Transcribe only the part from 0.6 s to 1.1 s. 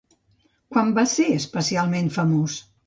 Quan va